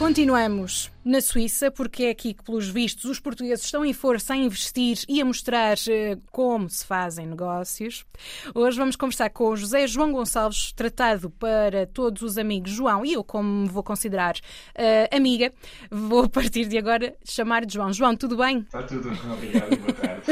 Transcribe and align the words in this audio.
Continuamos 0.00 0.90
na 1.04 1.20
Suíça, 1.20 1.70
porque 1.70 2.04
é 2.04 2.10
aqui 2.10 2.32
que, 2.32 2.42
pelos 2.42 2.66
vistos, 2.70 3.04
os 3.04 3.20
portugueses 3.20 3.66
estão 3.66 3.84
em 3.84 3.92
força 3.92 4.32
a 4.32 4.36
investir 4.36 4.98
e 5.06 5.20
a 5.20 5.24
mostrar 5.26 5.76
eh, 5.90 6.16
como 6.32 6.70
se 6.70 6.86
fazem 6.86 7.26
negócios. 7.26 8.06
Hoje 8.54 8.78
vamos 8.78 8.96
conversar 8.96 9.28
com 9.28 9.50
o 9.50 9.56
José 9.56 9.86
João 9.86 10.10
Gonçalves, 10.10 10.72
tratado 10.72 11.28
para 11.28 11.86
todos 11.86 12.22
os 12.22 12.38
amigos 12.38 12.70
João, 12.70 13.04
e 13.04 13.12
eu, 13.12 13.22
como 13.22 13.46
me 13.46 13.68
vou 13.68 13.82
considerar 13.82 14.36
uh, 14.36 15.14
amiga, 15.14 15.52
vou 15.90 16.24
a 16.24 16.28
partir 16.30 16.64
de 16.64 16.78
agora 16.78 17.14
chamar 17.22 17.66
de 17.66 17.74
João. 17.74 17.92
João, 17.92 18.16
tudo 18.16 18.38
bem? 18.38 18.60
Está 18.60 18.82
tudo, 18.82 19.10
obrigado, 19.30 19.76
boa 19.76 19.92
tarde. 19.92 20.22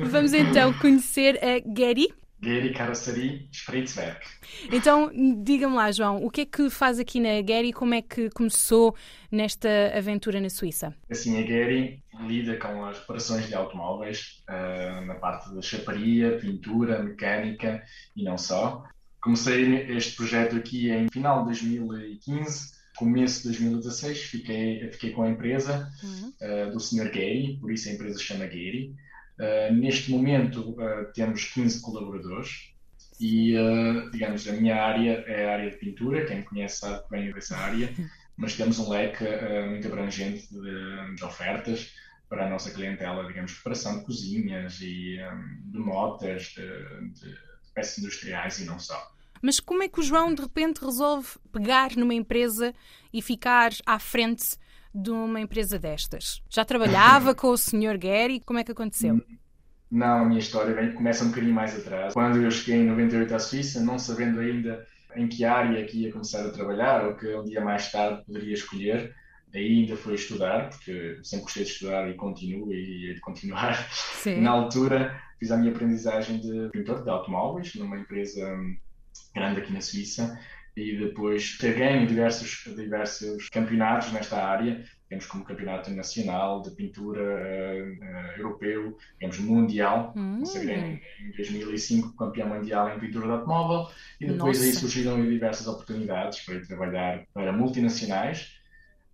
vamos 0.10 0.32
então 0.32 0.72
conhecer 0.78 1.38
a 1.44 1.60
Gary. 1.60 2.08
Gary 2.40 2.72
Carrocerie 2.72 3.48
Spritzwerk. 3.52 4.26
Então, 4.72 5.10
diga-me 5.42 5.74
lá, 5.74 5.90
João, 5.90 6.24
o 6.24 6.30
que 6.30 6.42
é 6.42 6.46
que 6.46 6.70
faz 6.70 6.98
aqui 6.98 7.20
na 7.20 7.40
Gary 7.42 7.68
e 7.68 7.72
como 7.72 7.94
é 7.94 8.02
que 8.02 8.30
começou 8.30 8.94
nesta 9.30 9.68
aventura 9.96 10.40
na 10.40 10.48
Suíça? 10.48 10.94
Assim, 11.10 11.38
a 11.38 11.42
Gary 11.42 12.02
lida 12.26 12.56
com 12.56 12.84
as 12.84 12.98
reparações 12.98 13.46
de 13.46 13.54
automóveis, 13.54 14.42
uh, 14.48 15.04
na 15.06 15.14
parte 15.16 15.54
da 15.54 15.62
chaparia, 15.62 16.38
pintura, 16.38 17.02
mecânica 17.02 17.82
e 18.16 18.22
não 18.22 18.38
só. 18.38 18.84
Comecei 19.20 19.90
este 19.96 20.16
projeto 20.16 20.56
aqui 20.56 20.90
em 20.90 21.08
final 21.10 21.40
de 21.40 21.60
2015 21.60 22.78
começo 22.98 23.42
de 23.42 23.48
2016 23.50 24.22
fiquei, 24.24 24.90
fiquei 24.90 25.12
com 25.12 25.22
a 25.22 25.30
empresa 25.30 25.88
uhum. 26.02 26.32
uh, 26.42 26.72
do 26.72 26.80
Sr. 26.80 27.04
Gary, 27.12 27.56
por 27.60 27.70
isso 27.70 27.88
a 27.88 27.92
empresa 27.92 28.18
se 28.18 28.24
chama 28.24 28.44
Gary. 28.46 28.92
Uh, 29.38 29.72
neste 29.72 30.10
momento 30.10 30.70
uh, 30.70 31.12
temos 31.14 31.44
15 31.44 31.80
colaboradores 31.80 32.72
e, 33.20 33.56
uh, 33.56 34.10
digamos, 34.10 34.48
a 34.48 34.52
minha 34.52 34.82
área 34.82 35.24
é 35.28 35.48
a 35.48 35.52
área 35.52 35.70
de 35.70 35.76
pintura, 35.76 36.26
quem 36.26 36.38
me 36.38 36.42
conhece 36.42 36.80
sabe 36.80 37.04
que 37.04 37.10
venho 37.10 37.32
dessa 37.32 37.56
área, 37.56 37.88
mas 38.36 38.56
temos 38.56 38.80
um 38.80 38.88
leque 38.88 39.24
muito 39.68 39.86
abrangente 39.86 40.48
de, 40.52 41.14
de, 41.14 41.24
ofertas 41.24 41.92
para 42.28 42.46
a 42.46 42.50
nossa 42.50 42.70
clientela, 42.70 43.26
digamos, 43.26 43.52
preparação 43.54 43.98
de 43.98 44.04
cozinhas 44.04 44.80
e 44.80 45.18
um, 45.22 45.70
de 45.70 45.78
motas, 45.78 46.54
de, 46.56 46.62
de, 47.14 47.30
de 47.30 47.72
peças 47.74 47.98
industriais 47.98 48.60
e 48.60 48.64
não 48.64 48.78
só. 48.78 49.12
Mas 49.40 49.60
como 49.60 49.82
é 49.82 49.88
que 49.88 50.00
o 50.00 50.02
João 50.02 50.34
de 50.34 50.42
repente 50.42 50.84
resolve 50.84 51.28
pegar 51.52 51.96
numa 51.96 52.14
empresa 52.14 52.74
e 53.12 53.22
ficar 53.22 53.70
à 53.86 53.98
frente 53.98 54.56
de 55.00 55.10
uma 55.10 55.40
empresa 55.40 55.78
destas? 55.78 56.42
Já 56.50 56.64
trabalhava 56.64 57.34
com 57.34 57.48
o 57.48 57.56
Sr. 57.56 57.98
Gary? 57.98 58.40
Como 58.40 58.58
é 58.58 58.64
que 58.64 58.72
aconteceu? 58.72 59.20
Não, 59.90 60.22
a 60.22 60.24
minha 60.24 60.38
história 60.38 60.92
começa 60.92 61.24
um 61.24 61.28
bocadinho 61.28 61.54
mais 61.54 61.74
atrás. 61.78 62.12
Quando 62.12 62.42
eu 62.42 62.50
cheguei 62.50 62.82
em 62.82 62.86
98 62.86 63.34
à 63.34 63.38
Suíça, 63.38 63.80
não 63.80 63.98
sabendo 63.98 64.40
ainda 64.40 64.86
em 65.16 65.26
que 65.26 65.44
área 65.44 65.84
que 65.86 66.02
ia 66.02 66.12
começar 66.12 66.44
a 66.44 66.50
trabalhar 66.50 67.06
ou 67.06 67.14
que 67.14 67.34
um 67.34 67.44
dia 67.44 67.60
mais 67.60 67.90
tarde 67.90 68.22
poderia 68.26 68.52
escolher, 68.52 69.14
aí 69.54 69.80
ainda 69.80 69.96
foi 69.96 70.14
estudar, 70.14 70.68
porque 70.68 71.18
sempre 71.22 71.44
gostei 71.44 71.64
de 71.64 71.70
estudar 71.70 72.08
e 72.10 72.14
continuo 72.14 72.72
e 72.72 73.14
de 73.14 73.20
continuar. 73.20 73.88
Sim. 73.92 74.40
Na 74.42 74.50
altura 74.50 75.18
fiz 75.38 75.50
a 75.50 75.56
minha 75.56 75.72
aprendizagem 75.72 76.38
de 76.38 76.68
pintor 76.70 77.02
de 77.02 77.08
automóveis 77.08 77.74
numa 77.74 77.98
empresa 77.98 78.46
hum, 78.52 78.76
grande 79.34 79.60
aqui 79.60 79.72
na 79.72 79.80
Suíça 79.80 80.38
e 80.78 80.96
depois 80.96 81.58
ter 81.58 81.74
ganho 81.74 82.06
diversos, 82.06 82.64
diversos 82.76 83.48
campeonatos 83.48 84.12
nesta 84.12 84.36
área, 84.36 84.84
temos 85.08 85.26
como 85.26 85.44
campeonato 85.44 85.90
nacional 85.90 86.62
de 86.62 86.70
pintura 86.70 87.20
uh, 87.20 88.04
uh, 88.04 88.38
europeu, 88.38 88.96
temos 89.18 89.40
mundial, 89.40 90.12
hum. 90.16 90.42
em, 90.54 91.02
em 91.26 91.36
2005 91.36 92.16
campeão 92.16 92.48
mundial 92.48 92.94
em 92.94 93.00
pintura 93.00 93.26
de 93.26 93.32
automóvel 93.32 93.92
e 94.20 94.26
depois 94.26 94.58
Nossa. 94.58 94.68
aí 94.68 94.72
surgiram 94.74 95.20
diversas 95.20 95.66
oportunidades 95.66 96.40
para 96.40 96.60
trabalhar 96.60 97.24
para 97.34 97.52
multinacionais, 97.52 98.56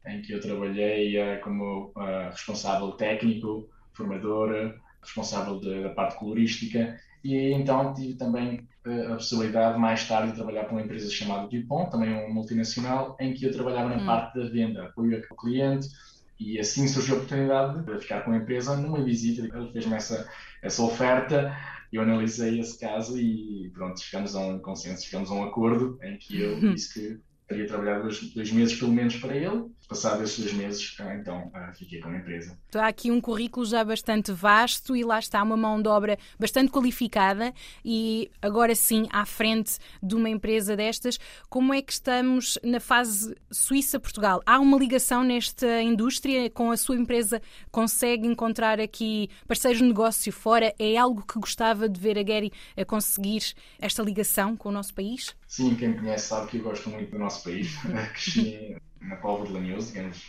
em 0.06 0.21
que 0.21 0.33
eu 0.33 0.41
trabalhei 0.41 1.17
uh, 1.19 1.41
como 1.41 1.94
responsável 2.31 2.93
técnico, 2.93 3.71
formador, 3.94 4.75
responsável 5.04 5.60
de, 5.60 5.82
da 5.82 5.91
parte 5.91 6.19
colorística 6.19 6.98
e 7.25 7.53
então 7.53 7.94
tive 7.94 8.15
também 8.15 8.69
uh, 8.87 9.12
a 9.12 9.15
possibilidade 9.15 9.78
mais 9.78 10.06
tarde 10.06 10.31
de 10.31 10.37
trabalhar 10.37 10.65
para 10.65 10.72
uma 10.72 10.82
empresa 10.82 11.10
chamada 11.10 11.48
Dupont, 11.48 11.91
também 11.91 12.12
uma 12.12 12.28
multinacional, 12.28 13.16
em 13.19 13.32
que 13.32 13.47
eu 13.47 13.53
trabalhava 13.53 13.88
na 13.88 14.03
hum. 14.03 14.06
parte 14.06 14.38
da 14.38 14.47
venda, 14.50 14.84
apoio 14.84 15.25
ao 15.31 15.37
cliente, 15.37 15.88
e 16.38 16.59
assim 16.60 16.87
surgiu 16.87 17.14
a 17.14 17.19
oportunidade 17.19 17.82
de 17.82 17.98
ficar 17.98 18.22
com 18.22 18.32
a 18.32 18.37
empresa 18.37 18.76
numa 18.76 19.03
visita. 19.03 19.41
Ele 19.41 19.72
fez-me 19.72 19.94
essa, 19.94 20.28
essa 20.62 20.82
oferta, 20.82 21.56
eu 21.91 22.03
analisei 22.03 22.60
esse 22.60 22.78
caso 22.78 23.19
e 23.19 23.70
pronto, 23.72 23.98
chegamos 24.00 24.37
a 24.37 24.41
um 24.41 24.59
consenso, 24.59 25.06
chegamos 25.06 25.31
a 25.31 25.34
um 25.34 25.44
acordo 25.44 25.98
em 26.03 26.19
que 26.19 26.43
eu 26.43 26.60
disse 26.60 26.93
que 26.93 27.20
teria 27.48 27.66
trabalhado 27.66 28.03
dois, 28.03 28.20
dois 28.34 28.53
meses 28.53 28.78
pelo 28.78 28.93
menos 28.93 29.16
para 29.16 29.34
ele 29.34 29.70
Passado 29.89 30.22
esses 30.25 30.39
dois 30.39 30.53
meses, 30.55 30.97
ah, 30.99 31.15
então 31.15 31.50
ah, 31.53 31.71
fiquei 31.72 32.00
com 32.00 32.09
a 32.09 32.17
empresa. 32.17 32.59
Há 32.75 32.87
aqui 32.87 33.11
um 33.11 33.21
currículo 33.21 33.67
já 33.67 33.84
bastante 33.84 34.33
vasto 34.33 34.97
e 34.97 35.05
lá 35.05 35.19
está 35.19 35.43
uma 35.43 35.56
mão 35.56 35.81
de 35.81 35.89
obra 35.89 36.19
bastante 36.39 36.71
qualificada 36.71 37.53
e 37.84 38.31
agora 38.41 38.75
sim 38.75 39.06
à 39.11 39.27
frente 39.27 39.78
de 40.03 40.15
uma 40.15 40.31
empresa 40.31 40.75
destas. 40.75 41.19
Como 41.50 41.75
é 41.75 41.83
que 41.83 41.93
estamos 41.93 42.59
na 42.62 42.81
fase 42.81 43.37
Suíça-Portugal? 43.50 44.41
Há 44.47 44.59
uma 44.59 44.78
ligação 44.78 45.23
nesta 45.23 45.83
indústria 45.83 46.49
com 46.49 46.71
a 46.71 46.77
sua 46.77 46.97
empresa? 46.97 47.43
Consegue 47.71 48.27
encontrar 48.27 48.81
aqui 48.81 49.28
parceiros 49.47 49.81
de 49.81 49.87
negócio 49.87 50.33
fora? 50.33 50.75
É 50.78 50.97
algo 50.97 51.25
que 51.27 51.39
gostava 51.39 51.89
de 51.89 52.00
ver 52.00 52.19
a 52.19 52.23
Gary 52.23 52.50
a 52.75 52.84
conseguir 52.87 53.53
esta 53.78 54.03
ligação 54.03 54.56
com 54.56 54.71
o 54.71 54.73
nosso 54.73 54.94
país? 54.94 55.37
Sim, 55.47 55.75
quem 55.75 55.91
me 55.91 55.99
conhece 55.99 56.28
sabe 56.28 56.50
que 56.50 56.56
eu 56.56 56.62
gosto 56.62 56.89
muito 56.89 57.11
do 57.11 57.19
nosso 57.19 57.44
país. 57.44 57.77
Cresci 58.15 58.77
na 59.09 59.16
Póvoa 59.16 59.47
de 59.47 59.53
Lanhoso, 59.53 59.92
digamos, 59.92 60.22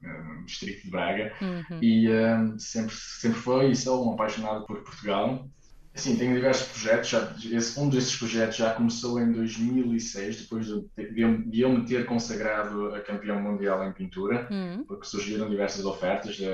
no 0.00 0.44
distrito 0.44 0.84
de 0.84 0.90
Braga, 0.90 1.32
uhum. 1.40 1.78
e 1.80 2.08
um, 2.10 2.58
sempre, 2.58 2.94
sempre 2.94 3.38
foi 3.38 3.70
e 3.70 3.76
sou 3.76 4.08
um 4.08 4.14
apaixonado 4.14 4.66
por 4.66 4.82
Portugal. 4.82 5.48
Assim, 5.94 6.16
tenho 6.16 6.34
diversos 6.34 6.72
projetos, 6.72 7.08
já, 7.08 7.36
esse, 7.52 7.78
um 7.78 7.88
desses 7.88 8.16
projetos 8.16 8.56
já 8.56 8.74
começou 8.74 9.20
em 9.20 9.30
2006, 9.30 10.42
depois 10.42 10.66
de, 10.66 10.84
de, 10.96 11.50
de 11.50 11.60
eu 11.60 11.68
me 11.68 11.84
ter 11.84 12.04
consagrado 12.04 12.92
a 12.94 13.00
campeão 13.00 13.40
mundial 13.40 13.86
em 13.86 13.92
pintura, 13.92 14.48
uhum. 14.50 14.84
porque 14.84 15.06
surgiram 15.06 15.48
diversas 15.48 15.84
ofertas, 15.84 16.34
de, 16.34 16.46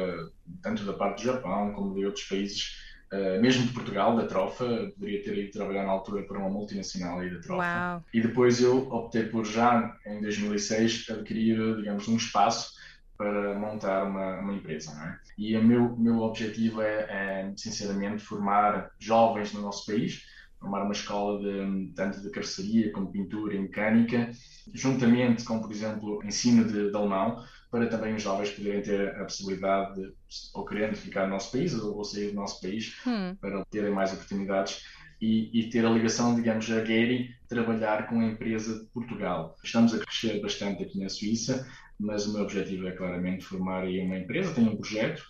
tanto 0.62 0.84
da 0.84 0.92
parte 0.92 1.22
do 1.22 1.32
Japão 1.32 1.72
como 1.72 1.94
de 1.94 2.04
outros 2.04 2.26
países 2.26 2.89
Uh, 3.12 3.40
mesmo 3.40 3.66
de 3.66 3.72
Portugal, 3.72 4.16
da 4.16 4.26
Trofa, 4.26 4.64
poderia 4.94 5.22
ter 5.24 5.36
ido 5.36 5.50
trabalhar 5.50 5.84
na 5.84 5.90
altura 5.90 6.22
para 6.22 6.38
uma 6.38 6.48
multinacional 6.48 7.18
aí 7.18 7.28
da 7.28 7.40
Trofa. 7.40 7.62
Uau. 7.62 8.04
E 8.14 8.20
depois 8.20 8.60
eu 8.60 8.88
optei 8.88 9.24
por 9.24 9.44
já, 9.44 9.96
em 10.06 10.20
2006, 10.20 11.06
adquirir, 11.10 11.76
digamos, 11.76 12.06
um 12.06 12.16
espaço 12.16 12.72
para 13.20 13.54
montar 13.58 14.04
uma, 14.04 14.38
uma 14.38 14.54
empresa. 14.54 14.92
É? 14.92 15.18
E 15.36 15.56
o 15.56 15.62
meu, 15.62 15.94
meu 15.96 16.20
objetivo 16.20 16.80
é, 16.80 17.06
é, 17.10 17.52
sinceramente, 17.54 18.22
formar 18.22 18.92
jovens 18.98 19.52
no 19.52 19.60
nosso 19.60 19.84
país, 19.84 20.24
formar 20.60 20.82
uma 20.82 20.92
escola 20.92 21.40
de, 21.40 21.92
tanto 21.94 22.20
de 22.20 22.30
carroceria 22.30 22.92
como 22.92 23.10
pintura 23.10 23.54
e 23.54 23.58
mecânica, 23.58 24.30
juntamente 24.74 25.42
com, 25.44 25.58
por 25.58 25.72
exemplo, 25.72 26.22
ensino 26.22 26.64
de, 26.64 26.90
de 26.90 26.96
alemão, 26.96 27.42
para 27.70 27.86
também 27.86 28.14
os 28.14 28.22
jovens 28.22 28.50
poderem 28.50 28.82
ter 28.82 29.16
a 29.16 29.24
possibilidade 29.24 29.94
de, 30.00 30.12
ou 30.54 30.64
querendo 30.64 30.96
ficar 30.96 31.24
no 31.24 31.30
nosso 31.30 31.50
país 31.50 31.74
ou, 31.74 32.04
sair 32.04 32.28
do 32.28 32.34
nosso 32.34 32.60
país, 32.60 32.94
hum. 33.06 33.34
para 33.40 33.64
terem 33.66 33.90
mais 33.90 34.12
oportunidades 34.12 34.84
e, 35.20 35.50
e, 35.58 35.70
ter 35.70 35.84
a 35.84 35.90
ligação, 35.90 36.34
digamos, 36.34 36.70
a 36.70 36.80
Gary 36.80 37.34
trabalhar 37.48 38.06
com 38.08 38.20
a 38.20 38.24
empresa 38.24 38.80
de 38.80 38.86
Portugal. 38.86 39.56
Estamos 39.62 39.94
a 39.94 39.98
crescer 39.98 40.40
bastante 40.40 40.82
aqui 40.82 40.98
na 40.98 41.08
Suíça, 41.08 41.66
mas 41.98 42.26
o 42.26 42.32
meu 42.32 42.42
objetivo 42.42 42.86
é 42.86 42.92
claramente 42.92 43.44
formar 43.44 43.82
aí 43.82 44.00
uma 44.00 44.18
empresa, 44.18 44.54
tenho 44.54 44.72
um 44.72 44.76
projeto, 44.76 45.22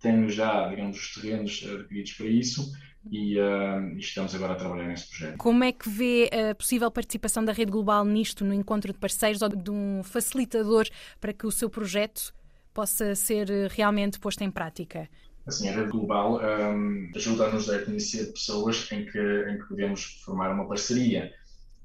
tenho 0.00 0.28
já, 0.30 0.68
digamos, 0.68 0.98
os 0.98 1.14
terrenos 1.14 1.64
adquiridos 1.68 2.12
para 2.12 2.26
isso 2.26 2.72
e 3.10 3.38
uh, 3.38 3.96
estamos 3.98 4.34
agora 4.34 4.54
a 4.54 4.56
trabalhar 4.56 4.88
nesse 4.88 5.08
projeto. 5.08 5.38
Como 5.38 5.62
é 5.62 5.72
que 5.72 5.88
vê 5.88 6.30
a 6.32 6.54
possível 6.54 6.90
participação 6.90 7.44
da 7.44 7.52
Rede 7.52 7.70
Global 7.70 8.04
nisto, 8.04 8.44
no 8.44 8.52
encontro 8.52 8.92
de 8.92 8.98
parceiros 8.98 9.42
ou 9.42 9.48
de 9.48 9.70
um 9.70 10.02
facilitador 10.02 10.86
para 11.20 11.32
que 11.32 11.46
o 11.46 11.50
seu 11.50 11.70
projeto 11.70 12.34
possa 12.74 13.14
ser 13.14 13.48
realmente 13.70 14.18
posto 14.18 14.42
em 14.42 14.50
prática? 14.50 15.08
Assim, 15.46 15.68
a 15.68 15.72
Rede 15.72 15.90
Global 15.90 16.40
um, 16.40 17.10
ajuda-nos 17.14 17.70
a 17.70 17.78
conhecer 17.84 18.32
pessoas 18.32 18.90
em 18.90 19.06
que, 19.06 19.18
em 19.18 19.58
que 19.58 19.68
podemos 19.68 20.20
formar 20.24 20.52
uma 20.52 20.66
parceria. 20.66 21.32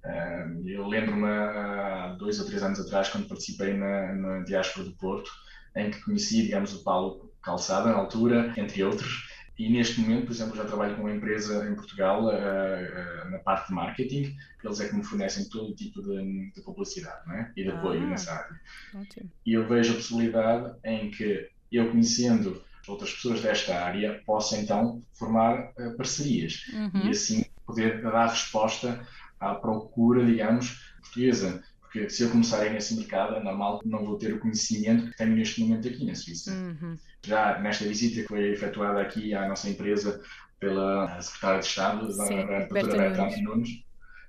Um, 0.04 0.68
eu 0.68 0.88
lembro-me 0.88 1.28
há 1.28 2.16
dois 2.18 2.40
ou 2.40 2.48
três 2.48 2.64
anos 2.64 2.80
atrás, 2.80 3.10
quando 3.10 3.28
participei 3.28 3.74
na, 3.74 4.14
na 4.14 4.40
Diáspora 4.40 4.88
do 4.88 4.94
Porto, 4.94 5.30
em 5.76 5.92
que 5.92 6.02
conheci, 6.02 6.42
digamos, 6.42 6.74
o 6.74 6.84
Paulo 6.84 7.31
Calçada, 7.42 7.90
na 7.90 7.96
altura, 7.96 8.54
entre 8.58 8.84
outros, 8.84 9.28
e 9.62 9.70
neste 9.70 10.02
momento, 10.02 10.26
por 10.26 10.32
exemplo, 10.32 10.56
já 10.56 10.66
trabalho 10.66 10.96
com 10.96 11.02
uma 11.02 11.14
empresa 11.14 11.70
em 11.70 11.76
Portugal 11.76 12.24
uh, 12.24 12.30
uh, 12.30 13.30
na 13.30 13.38
parte 13.40 13.68
de 13.68 13.76
marketing, 13.76 14.36
eles 14.64 14.80
é 14.80 14.88
que 14.88 14.96
me 14.96 15.04
fornecem 15.04 15.48
todo 15.50 15.76
tipo 15.76 16.02
de, 16.02 16.52
de 16.52 16.62
publicidade 16.64 17.32
é? 17.32 17.52
e 17.56 17.64
de 17.64 17.70
apoio 17.70 18.02
ah, 18.02 18.08
nessa 18.08 18.34
área. 18.34 18.60
Ótimo. 18.96 19.30
E 19.46 19.54
eu 19.54 19.68
vejo 19.68 19.94
a 19.94 19.96
possibilidade 19.98 20.76
em 20.84 21.12
que 21.12 21.48
eu 21.72 21.92
conhecendo 21.92 22.64
outras 22.88 23.14
pessoas 23.14 23.42
desta 23.42 23.76
área 23.76 24.22
possa 24.26 24.58
então 24.58 25.04
formar 25.14 25.72
uh, 25.78 25.96
parcerias 25.96 26.66
uhum. 26.74 27.06
e 27.06 27.10
assim 27.10 27.46
poder 27.64 28.02
dar 28.02 28.30
resposta 28.30 29.06
à 29.40 29.54
procura, 29.54 30.26
digamos, 30.26 30.96
portuguesa. 31.02 31.64
Porque 31.92 32.10
se 32.10 32.24
eu 32.24 32.30
começar 32.30 32.70
nesse 32.70 32.96
mercado, 32.96 33.36
é 33.36 33.44
normal 33.44 33.80
que 33.80 33.90
não 33.90 34.06
vou 34.06 34.18
ter 34.18 34.34
o 34.34 34.40
conhecimento 34.40 35.12
que 35.12 35.18
tenho 35.18 35.36
neste 35.36 35.62
momento 35.62 35.88
aqui 35.90 36.06
na 36.06 36.16
Suíça. 36.16 36.52
Uhum. 36.52 36.98
Já 37.22 37.60
nesta 37.60 37.84
visita 37.84 38.22
que 38.22 38.28
foi 38.28 38.52
efetuada 38.52 39.02
aqui 39.02 39.34
à 39.34 39.46
nossa 39.48 39.70
empresa 39.70 40.22
pela 40.58 41.20
Secretária 41.20 41.60
de 41.60 41.66
Estado, 41.66 42.14
Sim, 42.14 42.40
a 42.40 42.60
Doutora 42.66 43.10
Berta 43.10 43.42
Nunes, 43.42 43.84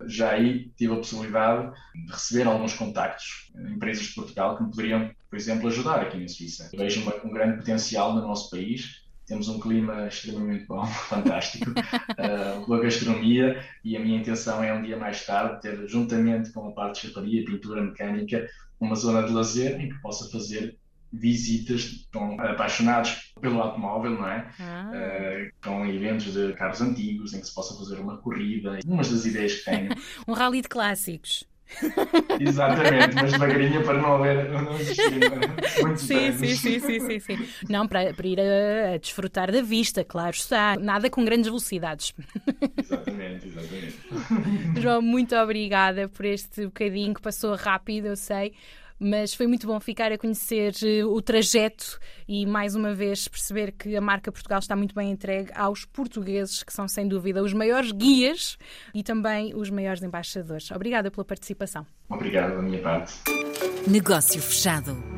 já 0.06 0.32
aí 0.32 0.72
tive 0.76 0.94
a 0.94 0.96
possibilidade 0.96 1.72
de 1.94 2.12
receber 2.12 2.48
alguns 2.48 2.74
contactos 2.74 3.52
em 3.56 3.74
empresas 3.74 4.06
de 4.06 4.14
Portugal 4.14 4.56
que 4.56 4.64
me 4.64 4.70
poderiam, 4.70 5.14
por 5.30 5.36
exemplo, 5.36 5.68
ajudar 5.68 6.00
aqui 6.00 6.18
na 6.18 6.26
Suíça. 6.26 6.68
Vejo 6.76 7.08
um 7.24 7.30
grande 7.30 7.58
potencial 7.58 8.12
no 8.12 8.22
nosso 8.22 8.50
país. 8.50 9.01
Temos 9.26 9.48
um 9.48 9.60
clima 9.60 10.08
extremamente 10.08 10.66
bom, 10.66 10.84
fantástico, 11.08 11.70
uh, 11.70 12.66
boa 12.66 12.80
gastronomia 12.80 13.64
e 13.84 13.96
a 13.96 14.00
minha 14.00 14.20
intenção 14.20 14.62
é 14.62 14.72
um 14.72 14.82
dia 14.82 14.96
mais 14.96 15.24
tarde 15.24 15.60
ter, 15.60 15.88
juntamente 15.88 16.50
com 16.52 16.68
a 16.68 16.72
parte 16.72 17.00
de 17.00 17.08
chaparia, 17.08 17.44
pintura 17.44 17.82
mecânica, 17.82 18.48
uma 18.80 18.96
zona 18.96 19.22
de 19.22 19.32
lazer 19.32 19.80
em 19.80 19.88
que 19.88 20.00
possa 20.00 20.28
fazer 20.30 20.76
visitas 21.12 22.06
com 22.12 22.40
apaixonados 22.40 23.32
pelo 23.40 23.60
automóvel, 23.60 24.12
não 24.12 24.26
é? 24.26 24.50
Ah. 24.58 24.90
Uh, 24.90 25.52
com 25.62 25.86
eventos 25.86 26.32
de 26.32 26.54
carros 26.54 26.80
antigos 26.80 27.34
em 27.34 27.40
que 27.40 27.46
se 27.46 27.54
possa 27.54 27.76
fazer 27.76 28.00
uma 28.00 28.16
corrida. 28.18 28.78
Umas 28.86 29.10
das 29.10 29.26
ideias 29.26 29.56
que 29.56 29.64
tenho. 29.66 29.90
um 30.26 30.32
rally 30.32 30.62
de 30.62 30.68
clássicos. 30.68 31.44
Exatamente, 32.40 33.14
mas 33.14 33.32
devagarinho 33.32 33.84
para 33.84 34.00
não 34.00 34.14
haver 34.16 34.50
existir 34.80 35.82
muitos 35.82 36.02
sim, 36.02 36.32
sim, 36.32 36.56
sim, 36.56 36.80
sim, 36.80 37.00
sim, 37.00 37.20
sim. 37.20 37.48
Não, 37.68 37.86
para, 37.86 38.12
para 38.14 38.26
ir 38.26 38.40
a, 38.40 38.94
a, 38.94 38.98
desfrutar 38.98 39.50
da 39.50 39.62
vista, 39.62 40.04
claro 40.04 40.34
está. 40.34 40.76
Nada 40.76 41.10
com 41.10 41.24
grandes 41.24 41.46
velocidades. 41.46 42.14
Exatamente, 42.78 43.48
exatamente. 43.48 43.98
João, 44.80 45.02
muito 45.02 45.34
obrigada 45.36 46.08
por 46.08 46.24
este 46.24 46.66
bocadinho 46.66 47.14
que 47.14 47.22
passou 47.22 47.54
rápido, 47.54 48.06
eu 48.08 48.16
sei 48.16 48.52
mas 48.98 49.34
foi 49.34 49.46
muito 49.46 49.66
bom 49.66 49.78
ficar 49.80 50.12
a 50.12 50.18
conhecer 50.18 50.74
eh, 50.82 51.04
o 51.04 51.20
trajeto 51.20 51.98
e 52.26 52.46
mais 52.46 52.74
uma 52.74 52.94
vez 52.94 53.28
perceber 53.28 53.72
que 53.72 53.96
a 53.96 54.00
marca 54.00 54.30
Portugal 54.30 54.58
está 54.58 54.76
muito 54.76 54.94
bem 54.94 55.10
entregue 55.10 55.50
aos 55.54 55.84
portugueses, 55.84 56.62
que 56.62 56.72
são 56.72 56.86
sem 56.88 57.06
dúvida 57.08 57.42
os 57.42 57.52
maiores 57.52 57.92
guias 57.92 58.56
e 58.94 59.02
também 59.02 59.54
os 59.54 59.70
maiores 59.70 60.02
embaixadores. 60.02 60.70
Obrigada 60.70 61.10
pela 61.10 61.24
participação. 61.24 61.86
Obrigado 62.08 62.56
da 62.56 62.62
minha 62.62 62.80
parte. 62.80 63.14
Negócio 63.86 64.40
fechado. 64.40 65.11